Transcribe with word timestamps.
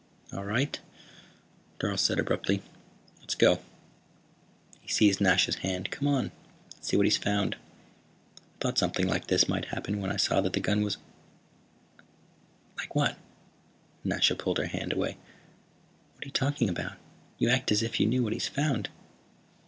"All 0.33 0.45
right," 0.45 0.79
Dorle 1.79 1.99
said 1.99 2.17
abruptly. 2.17 2.63
"Let's 3.19 3.35
go." 3.35 3.59
He 4.79 4.87
seized 4.91 5.21
Nasha's 5.21 5.57
hand. 5.57 5.91
"Come 5.91 6.07
on. 6.07 6.31
Let's 6.73 6.87
see 6.87 6.97
what 6.97 7.05
he's 7.05 7.19
found. 7.19 7.53
I 7.53 7.59
thought 8.59 8.79
something 8.79 9.05
like 9.05 9.27
this 9.27 9.47
might 9.47 9.65
happen 9.65 10.01
when 10.01 10.11
I 10.11 10.15
saw 10.15 10.41
that 10.41 10.53
the 10.53 10.59
gun 10.59 10.81
was" 10.81 10.97
"Like 12.79 12.95
what?" 12.95 13.15
Nasha 14.03 14.33
pulled 14.33 14.57
her 14.57 14.65
hand 14.65 14.91
away. 14.91 15.17
"What 16.15 16.23
are 16.23 16.27
you 16.29 16.31
talking 16.31 16.67
about? 16.67 16.93
You 17.37 17.49
act 17.51 17.71
as 17.71 17.83
if 17.83 17.99
you 17.99 18.07
knew 18.07 18.23
what 18.23 18.33
he's 18.33 18.47
found." 18.47 18.89